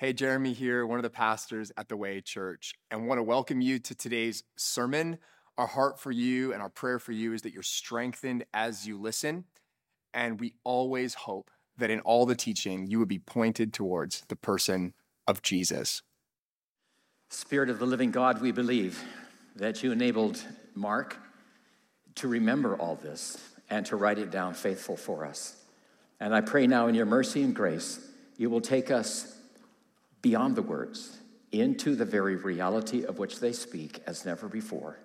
[0.00, 3.60] Hey, Jeremy here, one of the pastors at the Way Church, and want to welcome
[3.60, 5.18] you to today's sermon.
[5.58, 8.98] Our heart for you and our prayer for you is that you're strengthened as you
[8.98, 9.44] listen,
[10.14, 14.36] and we always hope that in all the teaching you would be pointed towards the
[14.36, 14.94] person
[15.28, 16.00] of Jesus.
[17.28, 19.04] Spirit of the living God, we believe
[19.56, 20.42] that you enabled
[20.74, 21.18] Mark
[22.14, 23.36] to remember all this
[23.68, 25.62] and to write it down faithful for us.
[26.20, 28.00] And I pray now in your mercy and grace,
[28.38, 29.36] you will take us
[30.22, 31.18] beyond the words
[31.52, 34.98] into the very reality of which they speak as never before.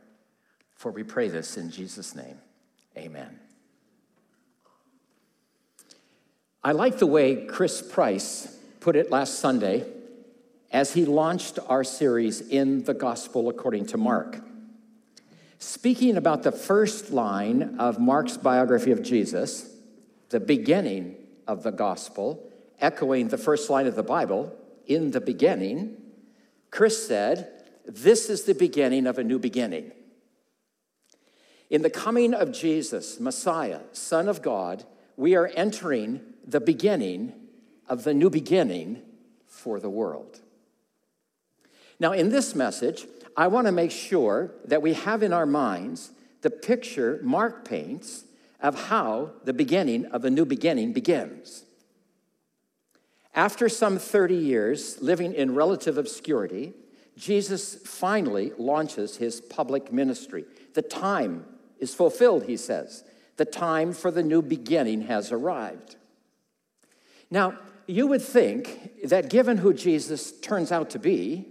[0.76, 2.38] For we pray this in Jesus' name.
[2.98, 3.40] Amen.
[6.64, 9.86] I like the way Chris Price put it last Sunday
[10.72, 14.42] as he launched our series in the Gospel according to Mark.
[15.60, 19.74] Speaking about the first line of Mark's biography of Jesus,
[20.30, 21.16] the beginning
[21.48, 24.56] of the Gospel, echoing the first line of the Bible,
[24.88, 25.98] in the beginning,
[26.72, 29.92] Chris said, This is the beginning of a new beginning.
[31.70, 34.86] In the coming of Jesus, Messiah, Son of God,
[35.18, 37.34] we are entering the beginning
[37.88, 39.02] of the new beginning
[39.48, 40.40] for the world.
[42.00, 43.06] Now, in this message,
[43.38, 46.12] I want to make sure that we have in our minds
[46.42, 48.24] the picture Mark paints
[48.62, 51.65] of how the beginning of a new beginning begins.
[53.36, 56.74] After some 30 years living in relative obscurity,
[57.18, 60.46] Jesus finally launches his public ministry.
[60.74, 61.46] The time
[61.78, 63.04] is fulfilled, he says.
[63.36, 65.98] The time for the new beginning has arrived.
[67.30, 67.58] Now,
[67.88, 71.46] you would think that given who Jesus turns out to be,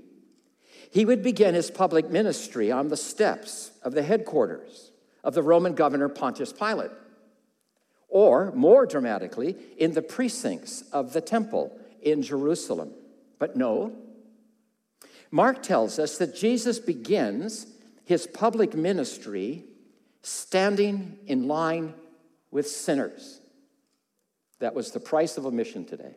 [0.91, 4.91] he would begin his public ministry on the steps of the headquarters
[5.23, 6.91] of the Roman governor Pontius Pilate
[8.09, 12.93] or more dramatically, in the precincts of the temple in Jerusalem.
[13.39, 13.93] But no,
[15.31, 17.67] Mark tells us that Jesus begins
[18.05, 19.65] his public ministry
[20.23, 21.95] standing in line
[22.51, 23.41] with sinners.
[24.61, 26.15] That was the price of omission today.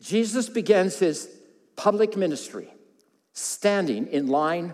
[0.00, 1.28] Jesus begins his
[1.76, 2.72] public ministry
[3.32, 4.72] standing in line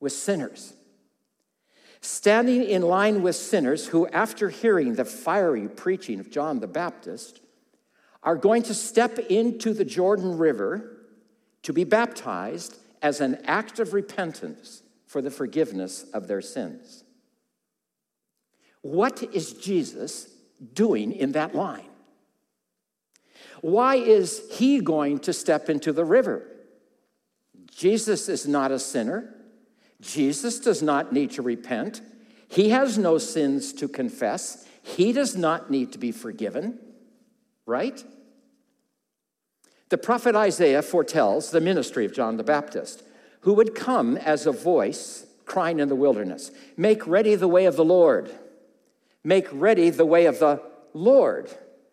[0.00, 0.72] with sinners
[2.02, 7.40] standing in line with sinners who, after hearing the fiery preaching of John the Baptist,
[8.22, 10.98] are going to step into the Jordan River
[11.62, 17.04] to be baptized as an act of repentance for the forgiveness of their sins.
[18.82, 20.28] What is Jesus
[20.74, 21.86] doing in that line?
[23.60, 26.42] Why is he going to step into the river?
[27.70, 29.34] Jesus is not a sinner.
[30.02, 32.02] Jesus does not need to repent.
[32.48, 34.66] He has no sins to confess.
[34.82, 36.78] He does not need to be forgiven,
[37.64, 38.04] right?
[39.88, 43.04] The prophet Isaiah foretells the ministry of John the Baptist,
[43.42, 47.76] who would come as a voice crying in the wilderness Make ready the way of
[47.76, 48.30] the Lord.
[49.24, 50.60] Make ready the way of the
[50.94, 51.48] Lord,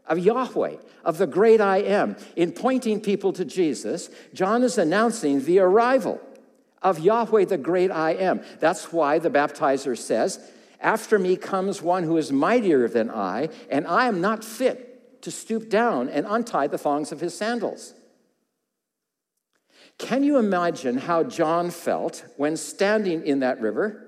[0.07, 2.15] of Yahweh, of the great I am.
[2.35, 6.19] In pointing people to Jesus, John is announcing the arrival
[6.81, 8.41] of Yahweh, the great I am.
[8.59, 10.39] That's why the baptizer says,
[10.79, 15.31] After me comes one who is mightier than I, and I am not fit to
[15.31, 17.93] stoop down and untie the thongs of his sandals.
[19.97, 24.05] Can you imagine how John felt when standing in that river?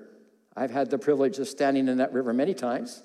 [0.56, 3.02] I've had the privilege of standing in that river many times.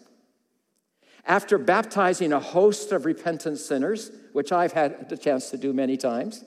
[1.25, 5.97] After baptizing a host of repentant sinners, which I've had the chance to do many
[5.97, 6.45] times,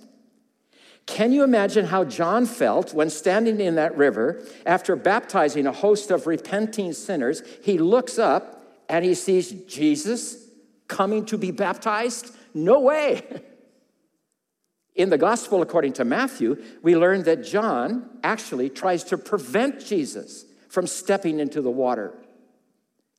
[1.07, 6.11] can you imagine how John felt when standing in that river after baptizing a host
[6.11, 7.43] of repenting sinners?
[7.63, 10.49] He looks up and he sees Jesus
[10.89, 12.35] coming to be baptized?
[12.53, 13.23] No way.
[14.95, 20.45] In the gospel according to Matthew, we learn that John actually tries to prevent Jesus
[20.69, 22.13] from stepping into the water.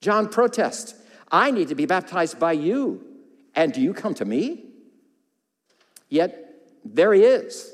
[0.02, 0.94] John protests,
[1.32, 3.04] I need to be baptized by you,
[3.56, 4.66] and do you come to me?
[6.10, 6.51] Yet
[6.84, 7.72] there he is,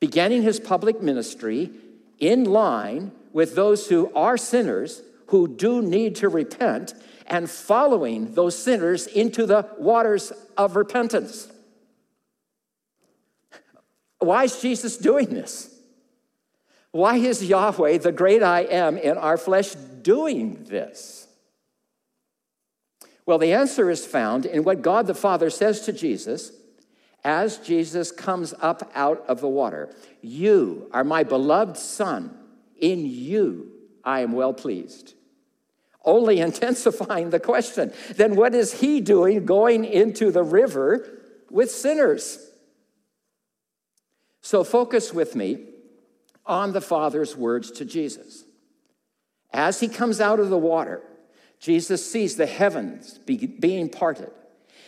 [0.00, 1.70] beginning his public ministry
[2.18, 6.94] in line with those who are sinners who do need to repent
[7.26, 11.48] and following those sinners into the waters of repentance.
[14.18, 15.74] Why is Jesus doing this?
[16.90, 21.26] Why is Yahweh, the great I am, in our flesh doing this?
[23.24, 26.52] Well, the answer is found in what God the Father says to Jesus
[27.24, 29.94] as Jesus comes up out of the water.
[30.20, 32.36] You are my beloved Son.
[32.80, 33.70] In you
[34.04, 35.14] I am well pleased.
[36.04, 37.92] Only intensifying the question.
[38.16, 41.20] Then what is he doing going into the river
[41.52, 42.38] with sinners.
[44.40, 45.66] So focus with me
[46.44, 48.44] on the Father's words to Jesus.
[49.52, 51.02] As he comes out of the water,
[51.60, 54.30] Jesus sees the heavens be, being parted,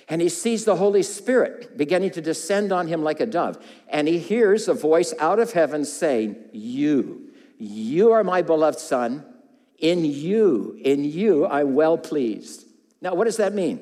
[0.08, 3.64] and he sees the Holy Spirit beginning to descend on him like a dove.
[3.88, 9.24] And he hears a voice out of heaven saying, You, you are my beloved Son.
[9.78, 12.66] In you, in you, I'm well pleased.
[13.00, 13.80] Now, what does that mean?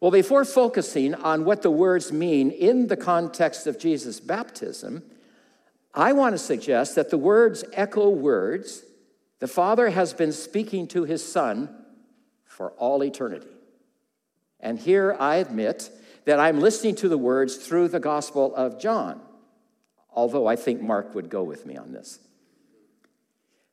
[0.00, 5.02] Well, before focusing on what the words mean in the context of Jesus' baptism,
[5.94, 8.84] I want to suggest that the words echo words
[9.38, 11.68] the Father has been speaking to his Son
[12.44, 13.48] for all eternity.
[14.62, 15.90] And here I admit
[16.24, 19.20] that I'm listening to the words through the Gospel of John,
[20.14, 22.20] although I think Mark would go with me on this.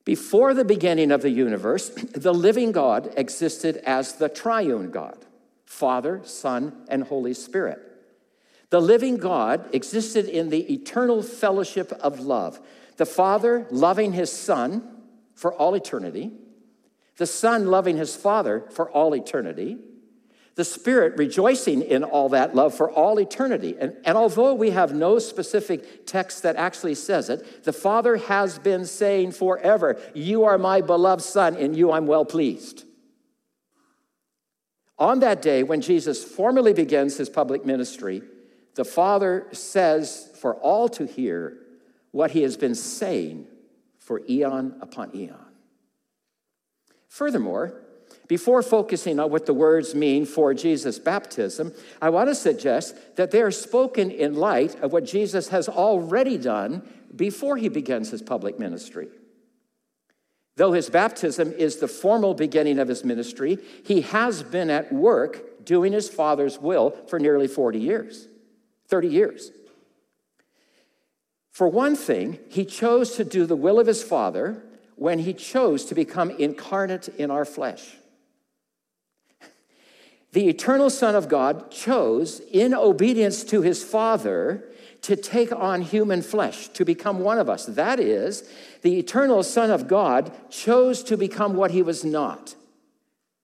[0.04, 5.26] Before the beginning of the universe, the living God existed as the triune God
[5.66, 7.80] Father, Son, and Holy Spirit.
[8.72, 12.60] The living God existed in the eternal fellowship of love.
[12.98, 14.82] The Father loving his Son
[15.36, 16.32] for all eternity,
[17.18, 19.78] the Son loving his Father for all eternity,
[20.60, 23.78] the Spirit rejoicing in all that love for all eternity.
[23.80, 28.60] And, and although we have no specific text that actually says it, the Father has
[28.60, 32.84] been saying forever, You are my beloved Son, in you I'm well pleased.
[34.98, 38.22] On that day, when Jesus formally begins his public ministry,
[38.76, 41.58] the Father says for all to hear
[42.12, 43.48] what he has been saying
[43.98, 45.40] for eon upon eon.
[47.08, 47.82] Furthermore,
[48.28, 53.32] before focusing on what the words mean for Jesus' baptism, I want to suggest that
[53.32, 58.22] they are spoken in light of what Jesus has already done before he begins his
[58.22, 59.08] public ministry.
[60.58, 65.66] Though his baptism is the formal beginning of his ministry, he has been at work
[65.66, 68.28] doing his Father's will for nearly 40 years,
[68.88, 69.52] 30 years.
[71.52, 74.64] For one thing, he chose to do the will of his Father
[74.96, 77.96] when he chose to become incarnate in our flesh.
[80.32, 84.70] The eternal Son of God chose, in obedience to his Father,
[85.02, 87.66] to take on human flesh, to become one of us.
[87.66, 88.48] That is,
[88.82, 92.56] the eternal Son of God chose to become what he was not,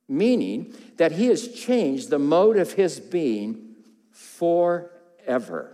[0.07, 3.75] meaning that he has changed the mode of his being
[4.11, 5.71] forever.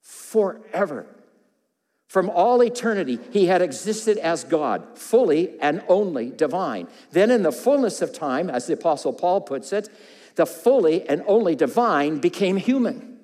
[0.00, 1.06] Forever.
[2.08, 6.88] From all eternity, he had existed as God, fully and only divine.
[7.12, 9.90] Then, in the fullness of time, as the Apostle Paul puts it,
[10.34, 13.18] the fully and only divine became human,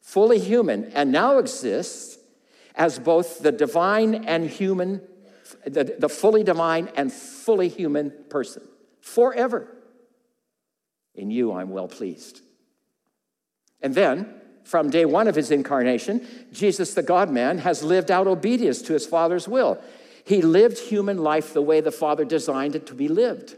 [0.00, 2.18] fully human, and now exists
[2.74, 5.02] as both the divine and human,
[5.66, 8.62] the, the fully divine and fully human person
[9.02, 9.68] forever.
[11.14, 12.40] In you, I'm well pleased.
[13.82, 14.37] And then,
[14.68, 18.92] from day one of his incarnation, Jesus, the God man, has lived out obedience to
[18.92, 19.82] his Father's will.
[20.24, 23.56] He lived human life the way the Father designed it to be lived.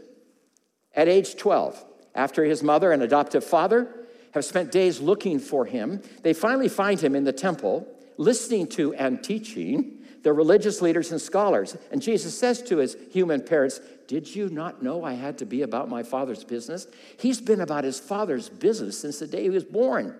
[0.95, 1.83] At age 12,
[2.15, 3.93] after his mother and adoptive father
[4.33, 7.85] have spent days looking for him, they finally find him in the temple,
[8.15, 11.75] listening to and teaching the religious leaders and scholars.
[11.91, 15.61] And Jesus says to his human parents, Did you not know I had to be
[15.63, 16.87] about my father's business?
[17.19, 20.15] He's been about his father's business since the day he was born.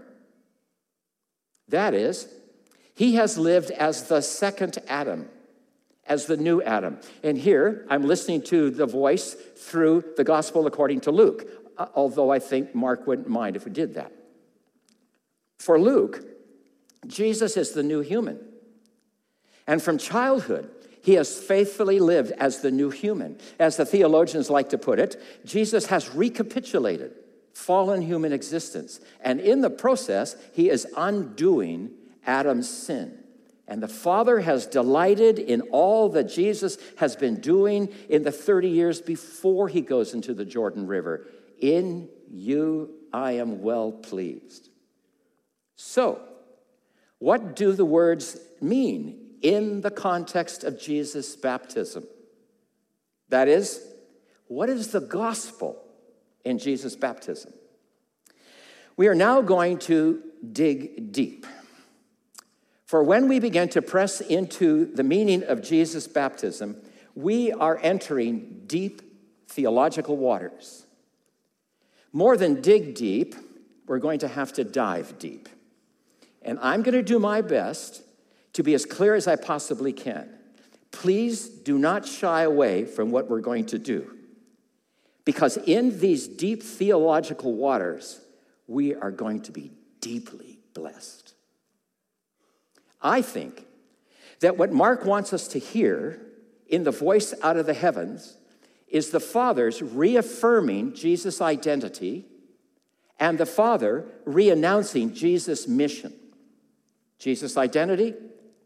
[1.72, 2.28] That is,
[2.94, 5.28] he has lived as the second Adam,
[6.06, 7.00] as the new Adam.
[7.24, 11.48] And here I'm listening to the voice through the gospel according to Luke,
[11.78, 14.12] uh, although I think Mark wouldn't mind if we did that.
[15.60, 16.24] For Luke,
[17.08, 18.40] Jesus is the new human.
[19.66, 20.70] And from childhood,
[21.02, 23.40] he has faithfully lived as the new human.
[23.60, 27.14] As the theologians like to put it, Jesus has recapitulated
[27.54, 29.00] fallen human existence.
[29.22, 31.92] And in the process, he is undoing
[32.26, 33.18] Adam's sin.
[33.68, 38.70] And the Father has delighted in all that Jesus has been doing in the 30
[38.70, 41.28] years before he goes into the Jordan River.
[41.62, 44.70] In you I am well pleased.
[45.76, 46.22] So,
[47.20, 52.06] what do the words mean in the context of Jesus' baptism?
[53.30, 53.82] That is,
[54.48, 55.82] what is the gospel?
[56.46, 57.54] In Jesus' baptism.
[58.98, 60.22] We are now going to
[60.52, 61.46] dig deep.
[62.86, 66.76] For when we begin to press into the meaning of Jesus' baptism,
[67.16, 69.02] we are entering deep
[69.48, 70.86] theological waters.
[72.12, 73.36] More than dig deep,
[73.88, 75.48] we're going to have to dive deep.
[76.42, 78.02] And I'm going to do my best
[78.54, 80.30] to be as clear as I possibly can.
[80.92, 84.18] Please do not shy away from what we're going to do.
[85.26, 88.20] Because in these deep theological waters,
[88.68, 91.34] we are going to be deeply blessed.
[93.02, 93.66] I think
[94.40, 96.20] that what Mark wants us to hear
[96.68, 98.38] in the voice out of the heavens
[98.88, 102.26] is the Father's reaffirming Jesus' identity
[103.20, 106.14] and the Father reannouncing Jesus' mission.
[107.20, 108.16] Jesus' identity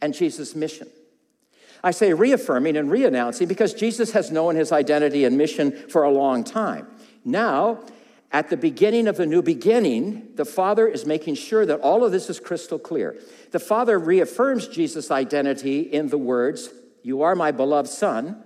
[0.02, 0.88] and Jesus' mission.
[1.86, 6.10] I say reaffirming and reannouncing because Jesus has known his identity and mission for a
[6.10, 6.88] long time.
[7.24, 7.84] Now,
[8.32, 12.12] at the beginning of the new beginning, the Father is making sure that all of
[12.12, 13.16] this is crystal clear.
[13.52, 16.70] The Father reaffirms Jesus' identity in the words,
[17.04, 18.44] You are my beloved Son.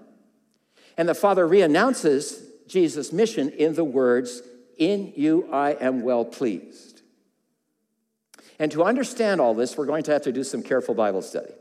[0.98, 4.42] And the Father reannounces Jesus' mission in the words,
[4.78, 7.04] In you I am well pleased.
[8.60, 11.54] And to understand all this, we're going to have to do some careful Bible study.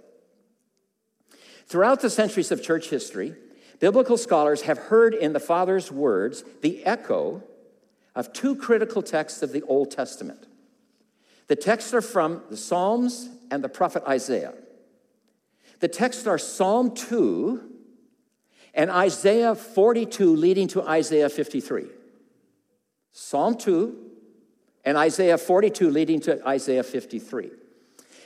[1.68, 3.34] Throughout the centuries of church history,
[3.78, 7.42] biblical scholars have heard in the Father's words the echo
[8.14, 10.46] of two critical texts of the Old Testament.
[11.46, 14.54] The texts are from the Psalms and the prophet Isaiah.
[15.80, 17.70] The texts are Psalm 2
[18.74, 21.86] and Isaiah 42, leading to Isaiah 53.
[23.12, 23.96] Psalm 2
[24.84, 27.50] and Isaiah 42, leading to Isaiah 53.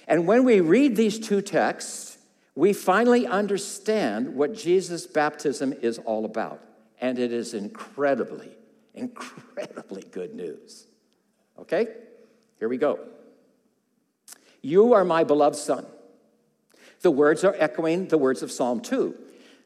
[0.07, 2.12] And when we read these two texts,
[2.55, 6.63] we finally understand what Jesus' baptism is all about.
[7.01, 8.51] And it is incredibly,
[8.95, 10.87] incredibly good news.
[11.59, 11.89] Okay?
[12.59, 13.01] Here we go.
[14.61, 15.87] You are my beloved Son.
[17.01, 19.15] The words are echoing the words of Psalm 2.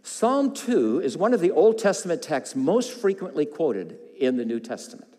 [0.02, 4.61] Psalm 2 is one of the Old Testament texts most frequently quoted in the New
[4.61, 5.12] Testament.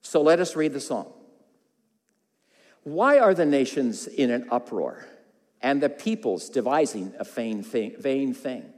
[0.00, 1.06] So let us read the psalm.
[2.84, 5.06] Why are the nations in an uproar
[5.62, 8.72] and the peoples devising a vain thing?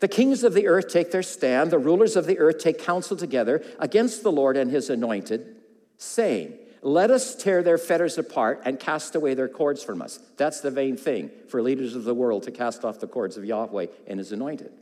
[0.00, 3.16] The kings of the earth take their stand, the rulers of the earth take counsel
[3.16, 5.56] together against the Lord and his anointed,
[5.96, 10.18] saying, Let us tear their fetters apart and cast away their cords from us.
[10.36, 13.44] That's the vain thing for leaders of the world to cast off the cords of
[13.44, 14.72] Yahweh and his anointed.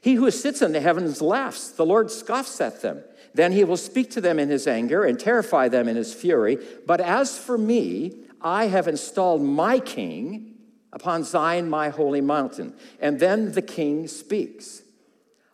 [0.00, 3.02] He who sits in the heavens laughs, the Lord scoffs at them.
[3.34, 6.58] Then he will speak to them in his anger and terrify them in his fury.
[6.86, 10.54] But as for me, I have installed my king
[10.92, 12.74] upon Zion, my holy mountain.
[13.00, 14.82] And then the king speaks.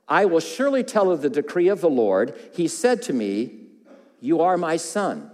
[0.07, 2.39] I will surely tell of the decree of the Lord.
[2.53, 3.67] He said to me,
[4.21, 5.31] You are my son.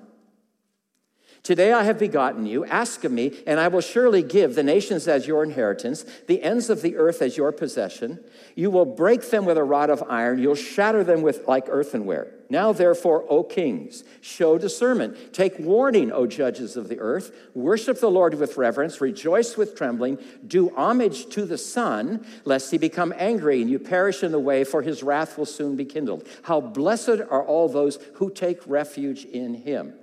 [1.42, 2.66] Today I have begotten you.
[2.66, 6.68] Ask of me, and I will surely give the nations as your inheritance, the ends
[6.68, 8.22] of the earth as your possession.
[8.54, 10.38] You will break them with a rod of iron.
[10.38, 12.34] You'll shatter them with like earthenware.
[12.50, 15.32] Now, therefore, O kings, show discernment.
[15.32, 17.32] Take warning, O judges of the earth.
[17.54, 19.00] Worship the Lord with reverence.
[19.00, 20.18] Rejoice with trembling.
[20.46, 24.64] Do homage to the Son, lest he become angry and you perish in the way,
[24.64, 26.28] for his wrath will soon be kindled.
[26.42, 29.94] How blessed are all those who take refuge in him.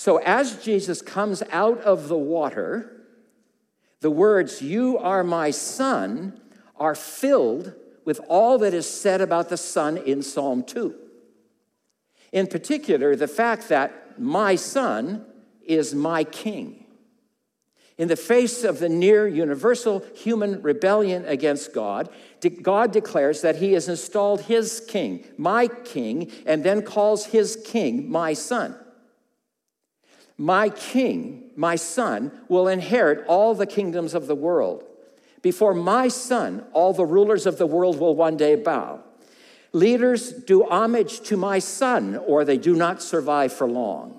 [0.00, 3.04] So, as Jesus comes out of the water,
[4.00, 6.40] the words, You are my son,
[6.76, 7.74] are filled
[8.06, 10.94] with all that is said about the Son in Psalm 2.
[12.32, 15.26] In particular, the fact that my Son
[15.66, 16.86] is my King.
[17.98, 22.08] In the face of the near universal human rebellion against God,
[22.62, 28.10] God declares that He has installed His King, my King, and then calls His King
[28.10, 28.74] my Son.
[30.40, 34.82] My king, my son, will inherit all the kingdoms of the world.
[35.42, 39.00] Before my son, all the rulers of the world will one day bow.
[39.74, 44.18] Leaders do homage to my son, or they do not survive for long.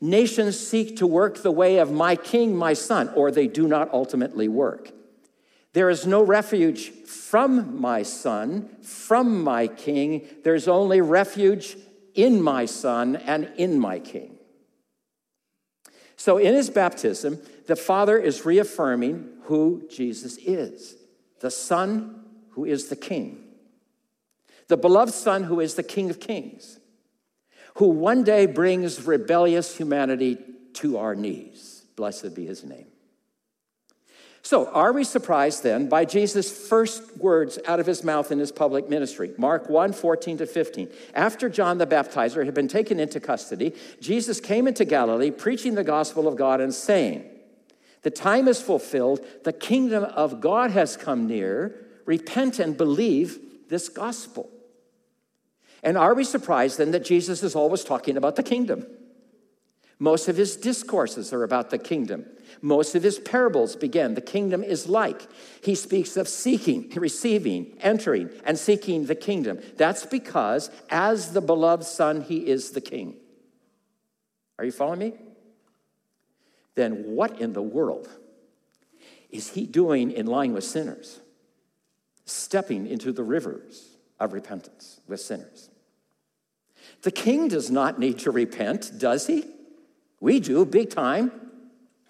[0.00, 3.94] Nations seek to work the way of my king, my son, or they do not
[3.94, 4.90] ultimately work.
[5.74, 10.26] There is no refuge from my son, from my king.
[10.42, 11.76] There's only refuge
[12.16, 14.35] in my son and in my king.
[16.26, 20.96] So in his baptism, the Father is reaffirming who Jesus is
[21.38, 23.44] the Son who is the King,
[24.66, 26.80] the beloved Son who is the King of Kings,
[27.76, 30.36] who one day brings rebellious humanity
[30.72, 31.84] to our knees.
[31.94, 32.88] Blessed be his name.
[34.46, 38.52] So, are we surprised then by Jesus' first words out of his mouth in his
[38.52, 39.32] public ministry?
[39.36, 40.88] Mark 1 14 to 15.
[41.14, 45.82] After John the Baptizer had been taken into custody, Jesus came into Galilee preaching the
[45.82, 47.24] gospel of God and saying,
[48.02, 51.84] The time is fulfilled, the kingdom of God has come near.
[52.04, 54.48] Repent and believe this gospel.
[55.82, 58.86] And are we surprised then that Jesus is always talking about the kingdom?
[59.98, 62.26] Most of his discourses are about the kingdom.
[62.60, 65.22] Most of his parables begin, the kingdom is like.
[65.62, 69.60] He speaks of seeking, receiving, entering, and seeking the kingdom.
[69.76, 73.16] That's because, as the beloved son, he is the king.
[74.58, 75.12] Are you following me?
[76.74, 78.08] Then what in the world
[79.30, 81.20] is he doing in line with sinners?
[82.26, 85.70] Stepping into the rivers of repentance with sinners.
[87.02, 89.44] The king does not need to repent, does he?
[90.20, 91.32] We do, big time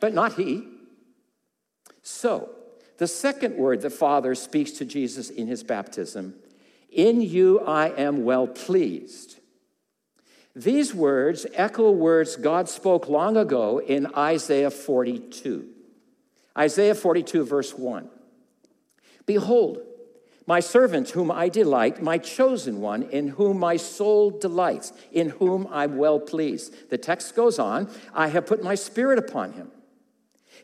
[0.00, 0.66] but not he.
[2.02, 2.50] So,
[2.98, 6.34] the second word the Father speaks to Jesus in his baptism
[6.90, 9.40] In you I am well pleased.
[10.54, 15.68] These words echo words God spoke long ago in Isaiah 42.
[16.56, 18.08] Isaiah 42, verse 1.
[19.26, 19.80] Behold,
[20.46, 25.66] my servant whom I delight, my chosen one, in whom my soul delights, in whom
[25.70, 26.90] I'm well pleased.
[26.90, 29.70] The text goes on I have put my spirit upon him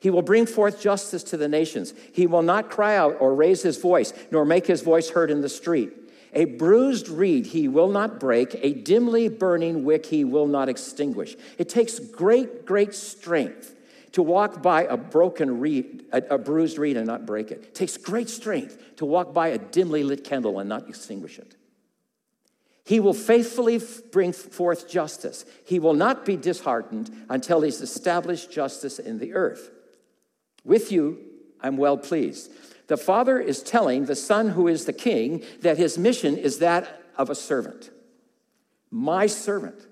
[0.03, 1.95] he will bring forth justice to the nations.
[2.13, 5.43] He will not cry out or raise his voice, nor make his voice heard in
[5.43, 5.93] the street.
[6.33, 11.37] A bruised reed he will not break, a dimly burning wick he will not extinguish.
[11.57, 13.77] It takes great, great strength
[14.13, 17.63] to walk by a broken reed, a, a, bruised reed and not break it.
[17.63, 21.57] It takes great strength to walk by a dimly lit candle and not extinguish it.
[22.85, 25.45] He will faithfully bring forth justice.
[25.65, 29.71] He will not be disheartened until he's established justice in the earth.
[30.65, 31.19] With you,
[31.61, 32.51] I'm well pleased.
[32.89, 37.01] The Father is telling the Son, who is the King, that his mission is that
[37.17, 37.91] of a servant.
[38.91, 39.87] My servant,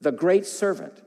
[0.00, 1.02] the great servant,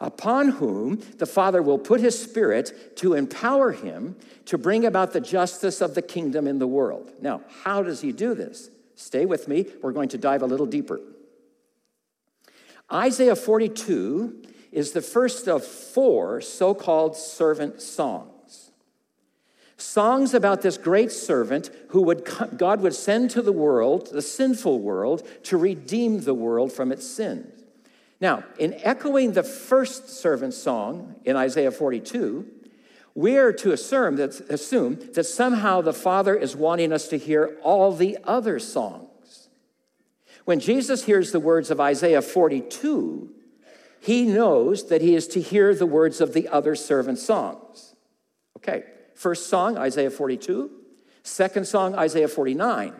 [0.00, 4.16] upon whom the Father will put his Spirit to empower him
[4.46, 7.12] to bring about the justice of the kingdom in the world.
[7.20, 8.70] Now, how does he do this?
[8.94, 9.66] Stay with me.
[9.82, 11.00] We're going to dive a little deeper.
[12.92, 14.42] Isaiah 42
[14.72, 18.70] is the first of four so called servant songs.
[19.76, 24.80] Songs about this great servant who would, God would send to the world, the sinful
[24.80, 27.59] world, to redeem the world from its sins.
[28.20, 32.46] Now, in echoing the first servant song in Isaiah 42,
[33.14, 37.58] we are to assume that, assume that somehow the Father is wanting us to hear
[37.62, 39.48] all the other songs.
[40.44, 43.30] When Jesus hears the words of Isaiah 42,
[44.00, 47.94] he knows that he is to hear the words of the other servant songs.
[48.56, 50.70] Okay, first song, Isaiah 42.
[51.22, 52.94] Second song, Isaiah 49.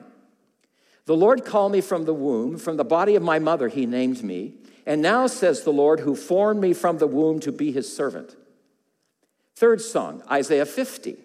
[1.07, 4.23] The Lord called me from the womb, from the body of my mother, he named
[4.23, 4.55] me.
[4.87, 8.37] And now says the Lord, who formed me from the womb to be his servant.
[9.55, 11.17] Third song, Isaiah 50.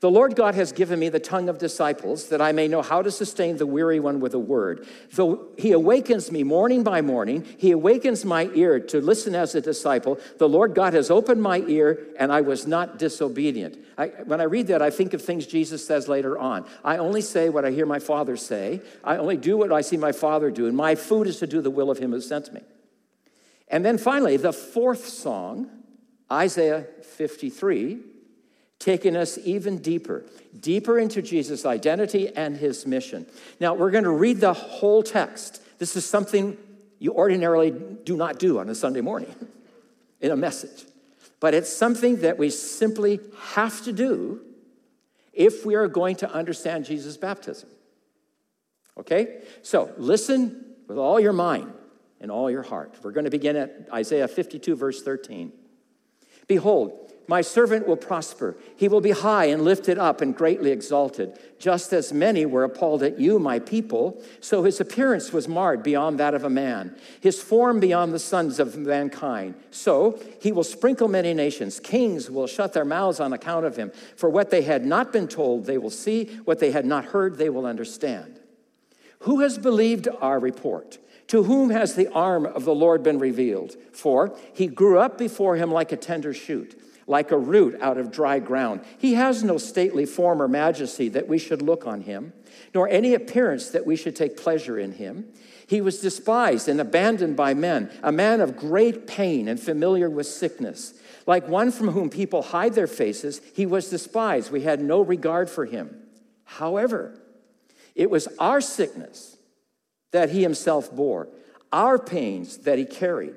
[0.00, 3.02] The Lord God has given me the tongue of disciples that I may know how
[3.02, 4.86] to sustain the weary one with a word.
[5.12, 9.60] Though he awakens me morning by morning, he awakens my ear to listen as a
[9.60, 10.20] disciple.
[10.38, 13.76] The Lord God has opened my ear, and I was not disobedient.
[13.96, 16.64] I, when I read that, I think of things Jesus says later on.
[16.84, 19.96] I only say what I hear my Father say, I only do what I see
[19.96, 22.52] my Father do, and my food is to do the will of him who sent
[22.52, 22.60] me.
[23.66, 25.70] And then finally, the fourth song,
[26.30, 27.98] Isaiah 53
[28.78, 30.24] taking us even deeper,
[30.58, 33.26] deeper into Jesus' identity and his mission.
[33.60, 35.62] Now, we're going to read the whole text.
[35.78, 36.56] This is something
[36.98, 39.34] you ordinarily do not do on a Sunday morning
[40.20, 40.84] in a message,
[41.40, 43.20] but it's something that we simply
[43.52, 44.42] have to do
[45.32, 47.68] if we are going to understand Jesus' baptism.
[48.96, 49.42] Okay?
[49.62, 51.72] So, listen with all your mind
[52.20, 52.94] and all your heart.
[53.02, 55.52] We're going to begin at Isaiah 52, verse 13.
[56.48, 58.56] Behold, my servant will prosper.
[58.74, 61.38] He will be high and lifted up and greatly exalted.
[61.58, 66.18] Just as many were appalled at you, my people, so his appearance was marred beyond
[66.18, 69.54] that of a man, his form beyond the sons of mankind.
[69.70, 71.80] So he will sprinkle many nations.
[71.80, 73.92] Kings will shut their mouths on account of him.
[74.16, 76.24] For what they had not been told, they will see.
[76.46, 78.40] What they had not heard, they will understand.
[79.20, 80.96] Who has believed our report?
[81.26, 83.76] To whom has the arm of the Lord been revealed?
[83.92, 88.12] For he grew up before him like a tender shoot like a root out of
[88.12, 88.82] dry ground.
[88.98, 92.34] He has no stately form or majesty that we should look on him,
[92.74, 95.26] nor any appearance that we should take pleasure in him.
[95.66, 100.26] He was despised and abandoned by men, a man of great pain and familiar with
[100.26, 100.94] sickness.
[101.26, 104.50] Like one from whom people hide their faces, he was despised.
[104.50, 105.94] We had no regard for him.
[106.44, 107.18] However,
[107.94, 109.36] it was our sickness
[110.12, 111.28] that he himself bore,
[111.72, 113.34] our pains that he carried.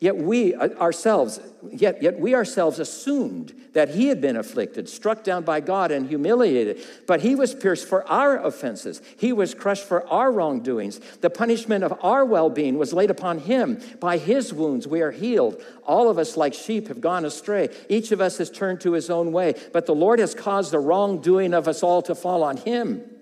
[0.00, 1.40] Yet we uh, ourselves,
[1.72, 6.08] yet, yet we ourselves assumed that he had been afflicted, struck down by God, and
[6.08, 6.84] humiliated.
[7.06, 11.00] But he was pierced for our offenses, he was crushed for our wrongdoings.
[11.20, 13.80] The punishment of our well being was laid upon him.
[13.98, 15.60] By his wounds we are healed.
[15.84, 17.68] All of us, like sheep, have gone astray.
[17.88, 19.54] Each of us has turned to his own way.
[19.72, 23.17] But the Lord has caused the wrongdoing of us all to fall on him.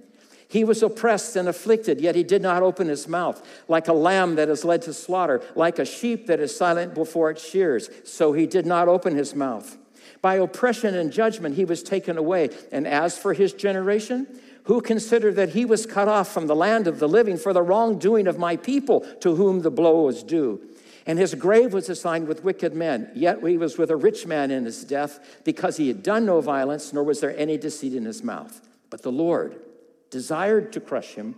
[0.49, 3.45] He was oppressed and afflicted, yet he did not open his mouth.
[3.69, 7.31] Like a lamb that is led to slaughter, like a sheep that is silent before
[7.31, 9.77] its shears, so he did not open his mouth.
[10.23, 12.51] By oppression and judgment he was taken away.
[12.71, 14.27] And as for his generation,
[14.65, 17.63] who considered that he was cut off from the land of the living for the
[17.63, 20.61] wrongdoing of my people, to whom the blow was due?
[21.07, 24.51] And his grave was assigned with wicked men, yet he was with a rich man
[24.51, 28.05] in his death, because he had done no violence, nor was there any deceit in
[28.05, 28.61] his mouth.
[28.91, 29.57] But the Lord,
[30.11, 31.37] desired to crush him,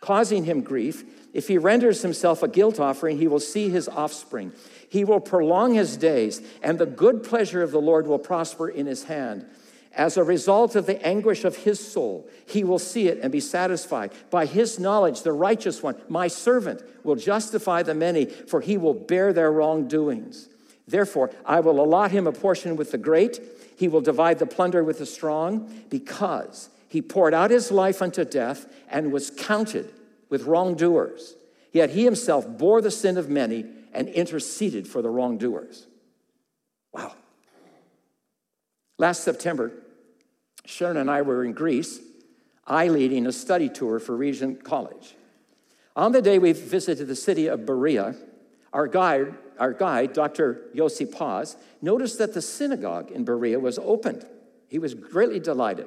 [0.00, 1.04] causing him grief.
[1.32, 4.52] If he renders himself a guilt offering, he will see his offspring.
[4.88, 8.86] He will prolong his days, and the good pleasure of the Lord will prosper in
[8.86, 9.46] his hand.
[9.92, 13.40] As a result of the anguish of his soul, he will see it and be
[13.40, 14.12] satisfied.
[14.30, 18.94] By his knowledge, the righteous one, my servant, will justify the many, for he will
[18.94, 20.48] bear their wrongdoings.
[20.86, 23.40] Therefore, I will allot him a portion with the great.
[23.76, 28.24] He will divide the plunder with the strong, because he poured out his life unto
[28.24, 29.92] death and was counted
[30.28, 31.36] with wrongdoers.
[31.72, 35.86] Yet he himself bore the sin of many and interceded for the wrongdoers.
[36.92, 37.14] Wow.
[38.98, 39.70] Last September,
[40.64, 42.00] Sharon and I were in Greece,
[42.66, 45.14] I leading a study tour for Regent College.
[45.94, 48.16] On the day we visited the city of Berea,
[48.72, 50.62] our guide, our guide Dr.
[50.74, 54.26] Yossi Paz, noticed that the synagogue in Berea was opened.
[54.66, 55.86] He was greatly delighted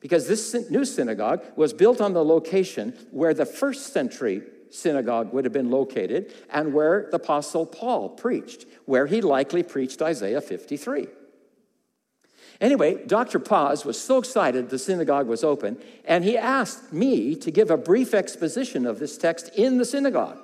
[0.00, 5.44] because this new synagogue was built on the location where the first century synagogue would
[5.44, 11.08] have been located and where the Apostle Paul preached, where he likely preached Isaiah 53.
[12.60, 13.38] Anyway, Dr.
[13.38, 17.76] Paz was so excited the synagogue was open, and he asked me to give a
[17.76, 20.38] brief exposition of this text in the synagogue.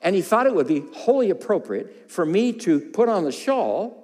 [0.00, 3.98] And he thought it would be wholly appropriate for me to put on the shawl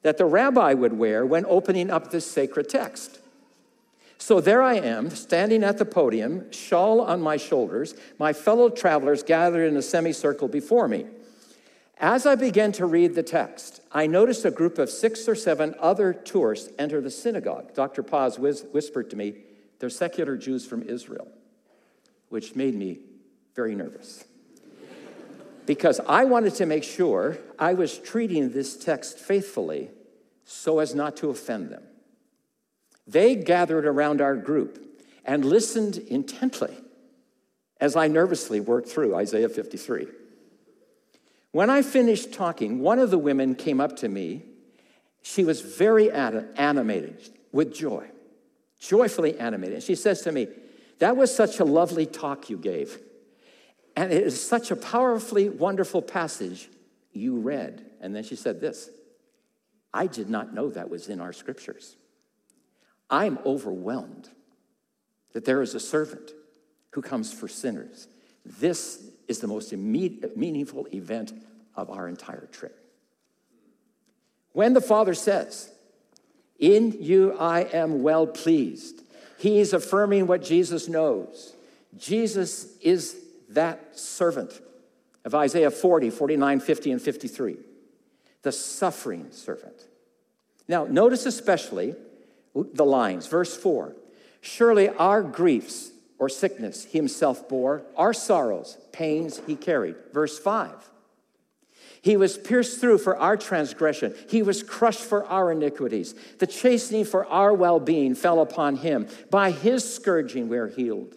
[0.00, 3.18] that the rabbi would wear when opening up this sacred text.
[4.18, 9.22] So there I am, standing at the podium, shawl on my shoulders, my fellow travelers
[9.22, 11.06] gathered in a semicircle before me.
[11.98, 15.74] As I began to read the text, I noticed a group of six or seven
[15.78, 17.74] other tourists enter the synagogue.
[17.74, 18.02] Dr.
[18.02, 19.36] Paz whispered to me,
[19.78, 21.28] They're secular Jews from Israel,
[22.30, 22.98] which made me
[23.54, 24.24] very nervous.
[25.66, 29.90] because I wanted to make sure I was treating this text faithfully
[30.44, 31.82] so as not to offend them.
[33.06, 34.80] They gathered around our group
[35.24, 36.76] and listened intently
[37.80, 40.06] as I nervously worked through Isaiah 53.
[41.52, 44.42] When I finished talking, one of the women came up to me.
[45.22, 48.06] She was very animated with joy,
[48.80, 49.74] joyfully animated.
[49.76, 50.48] And She says to me,
[50.98, 52.98] That was such a lovely talk you gave.
[53.96, 56.68] And it is such a powerfully wonderful passage
[57.12, 57.84] you read.
[58.00, 58.90] And then she said this
[59.92, 61.96] I did not know that was in our scriptures.
[63.14, 64.28] I'm overwhelmed
[65.34, 66.32] that there is a servant
[66.90, 68.08] who comes for sinners.
[68.44, 71.32] This is the most meaningful event
[71.76, 72.76] of our entire trip.
[74.50, 75.70] When the Father says,
[76.58, 79.02] In you I am well pleased,
[79.38, 81.54] he is affirming what Jesus knows.
[81.96, 83.16] Jesus is
[83.50, 84.60] that servant
[85.24, 87.56] of Isaiah 40, 49, 50, and 53,
[88.42, 89.86] the suffering servant.
[90.66, 91.94] Now, notice especially
[92.54, 93.26] the lines.
[93.26, 93.94] Verse 4
[94.40, 99.96] Surely our griefs or sickness he himself bore, our sorrows, pains he carried.
[100.12, 100.90] Verse 5
[102.02, 106.14] He was pierced through for our transgression, he was crushed for our iniquities.
[106.38, 109.08] The chastening for our well being fell upon him.
[109.30, 111.14] By his scourging we are healed.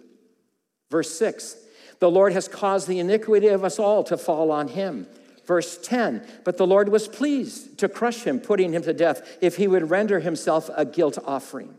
[0.89, 1.57] Verse 6
[1.99, 5.07] The Lord has caused the iniquity of us all to fall on him.
[5.47, 9.55] Verse 10 But the Lord was pleased to crush him, putting him to death, if
[9.55, 11.73] he would render himself a guilt offering.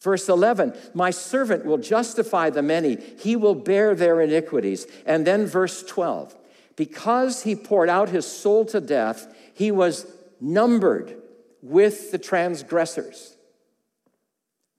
[0.00, 4.84] Verse 11, my servant will justify the many, he will bear their iniquities.
[5.06, 6.34] And then verse 12,
[6.74, 11.14] because he poured out his soul to death, he was numbered
[11.62, 13.36] with the transgressors.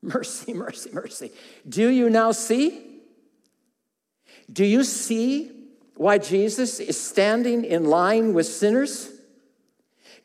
[0.01, 1.31] Mercy, mercy, mercy.
[1.67, 2.81] Do you now see?
[4.51, 5.52] Do you see
[5.95, 9.09] why Jesus is standing in line with sinners?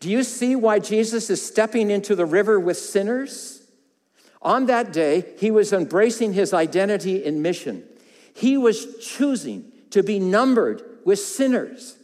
[0.00, 3.62] Do you see why Jesus is stepping into the river with sinners?
[4.40, 7.84] On that day, he was embracing his identity in mission.
[8.34, 11.96] He was choosing to be numbered with sinners.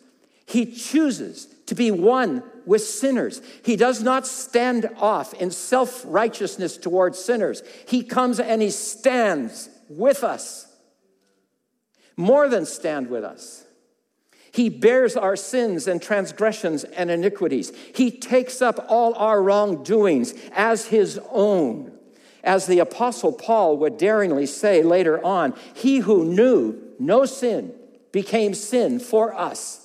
[0.46, 3.40] He chooses to be one with sinners.
[3.64, 7.62] He does not stand off in self righteousness towards sinners.
[7.86, 10.66] He comes and he stands with us,
[12.16, 13.64] more than stand with us.
[14.52, 17.72] He bears our sins and transgressions and iniquities.
[17.94, 21.92] He takes up all our wrongdoings as his own.
[22.44, 27.72] As the Apostle Paul would daringly say later on, he who knew no sin
[28.12, 29.84] became sin for us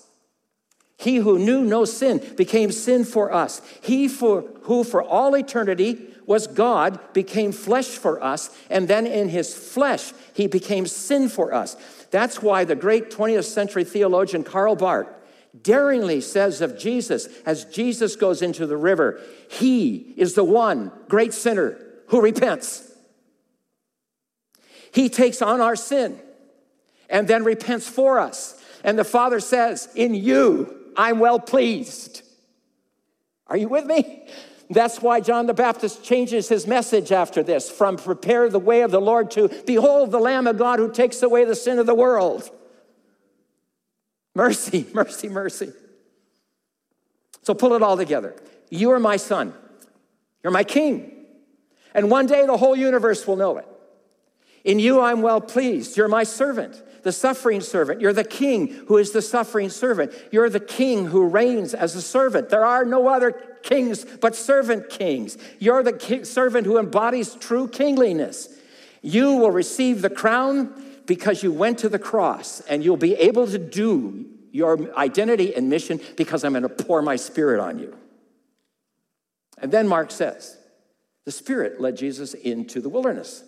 [0.99, 3.61] he who knew no sin became sin for us.
[3.81, 9.29] He for, who for all eternity was God became flesh for us, and then in
[9.29, 11.77] his flesh he became sin for us.
[12.11, 15.07] That's why the great 20th century theologian Karl Barth
[15.61, 21.33] daringly says of Jesus as Jesus goes into the river, He is the one great
[21.33, 22.91] sinner who repents.
[24.91, 26.19] He takes on our sin
[27.09, 28.59] and then repents for us.
[28.83, 32.23] And the Father says, In you, I'm well pleased.
[33.47, 34.27] Are you with me?
[34.69, 38.91] That's why John the Baptist changes his message after this from prepare the way of
[38.91, 41.95] the Lord to behold the Lamb of God who takes away the sin of the
[41.95, 42.49] world.
[44.35, 45.73] Mercy, mercy, mercy.
[47.41, 48.35] So pull it all together.
[48.69, 49.53] You are my son.
[50.43, 51.25] You're my king.
[51.95, 53.67] And one day the whole universe will know it.
[54.63, 55.97] In you I'm well pleased.
[55.97, 58.01] You're my servant the suffering servant.
[58.01, 60.13] You're the king who is the suffering servant.
[60.31, 62.49] You're the king who reigns as a servant.
[62.49, 63.31] There are no other
[63.63, 65.37] kings but servant kings.
[65.59, 68.49] You're the servant who embodies true kingliness.
[69.01, 73.47] You will receive the crown because you went to the cross, and you'll be able
[73.47, 77.97] to do your identity and mission because I'm going to pour my spirit on you.
[79.57, 80.57] And then Mark says,
[81.25, 83.43] the Spirit led Jesus into the wilderness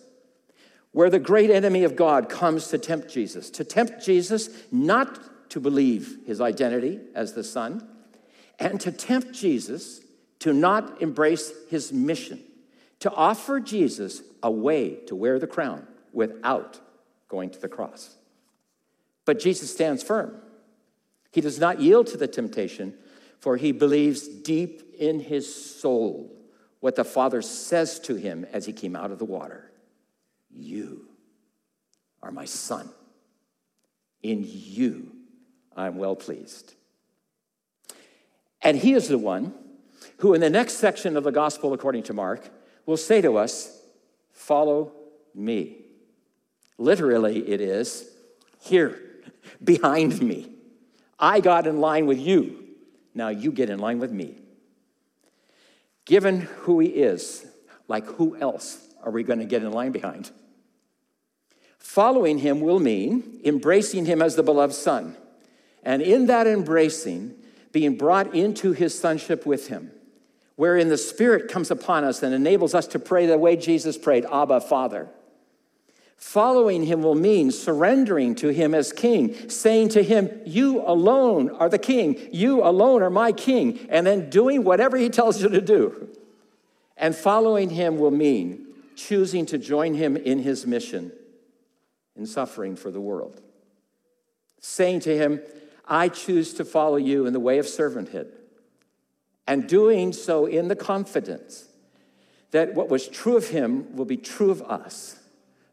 [0.92, 5.60] where the great enemy of God comes to tempt Jesus, to tempt Jesus not to
[5.60, 7.86] believe his identity as the Son,
[8.58, 10.00] and to tempt Jesus
[10.38, 12.40] to not embrace his mission,
[13.00, 16.80] to offer Jesus a way to wear the crown without
[17.28, 18.16] going to the cross.
[19.24, 20.34] But Jesus stands firm.
[21.30, 22.94] He does not yield to the temptation,
[23.38, 26.30] for he believes deep in his soul
[26.80, 29.71] what the Father says to him as he came out of the water.
[30.54, 31.06] You
[32.22, 32.88] are my son.
[34.22, 35.12] In you
[35.76, 36.74] I'm well pleased.
[38.60, 39.54] And he is the one
[40.18, 42.48] who, in the next section of the gospel according to Mark,
[42.86, 43.80] will say to us,
[44.32, 44.92] Follow
[45.34, 45.78] me.
[46.78, 48.08] Literally, it is
[48.60, 49.00] here,
[49.64, 50.50] behind me.
[51.18, 52.64] I got in line with you.
[53.14, 54.38] Now you get in line with me.
[56.04, 57.46] Given who he is,
[57.88, 60.30] like who else are we going to get in line behind?
[61.82, 65.16] Following him will mean embracing him as the beloved son.
[65.82, 67.34] And in that embracing,
[67.72, 69.90] being brought into his sonship with him,
[70.54, 74.24] wherein the Spirit comes upon us and enables us to pray the way Jesus prayed
[74.26, 75.08] Abba, Father.
[76.16, 81.68] Following him will mean surrendering to him as king, saying to him, You alone are
[81.68, 85.60] the king, you alone are my king, and then doing whatever he tells you to
[85.60, 86.08] do.
[86.96, 91.10] And following him will mean choosing to join him in his mission
[92.16, 93.40] in suffering for the world,
[94.60, 95.40] saying to him,
[95.86, 98.30] I choose to follow you in the way of servanthood,
[99.46, 101.66] and doing so in the confidence
[102.52, 105.18] that what was true of him will be true of us,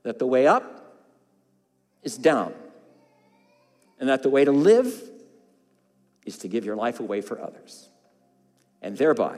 [0.04, 0.98] that the way up
[2.04, 2.54] is down,
[4.00, 5.04] and that the way to live
[6.26, 7.90] is to give your life away for others,
[8.82, 9.38] and thereby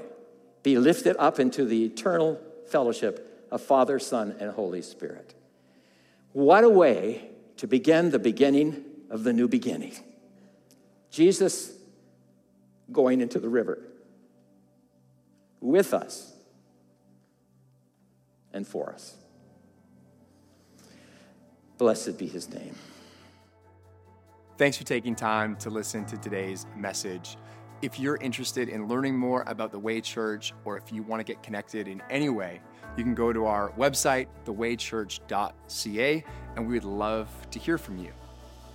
[0.64, 5.34] be lifted up into the eternal fellowship of Father, Son, and Holy Spirit.
[6.34, 9.94] What a way to begin the beginning of the new beginning.
[11.10, 11.74] Jesus
[12.91, 13.80] going into the river
[15.60, 16.34] with us
[18.54, 19.15] and for us.
[21.78, 22.76] Blessed be his name.
[24.58, 27.38] Thanks for taking time to listen to today's message.
[27.82, 31.24] If you're interested in learning more about the Way Church, or if you want to
[31.24, 32.62] get connected in any way,
[32.97, 36.23] you can go to our website, thewaychurch.ca,
[36.56, 38.12] and we would love to hear from you.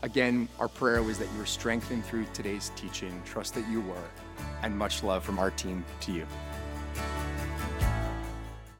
[0.02, 3.20] Again, our prayer was that you were strengthened through today's teaching.
[3.24, 4.08] Trust that you were,
[4.62, 6.26] and much love from our team to you.